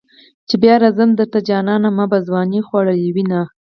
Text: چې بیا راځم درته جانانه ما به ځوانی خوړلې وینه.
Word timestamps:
چې 0.47 0.55
بیا 0.61 0.75
راځم 0.83 1.09
درته 1.19 1.39
جانانه 1.49 1.89
ما 1.97 2.05
به 2.11 2.17
ځوانی 2.27 2.59
خوړلې 2.67 3.09
وینه. 3.15 3.41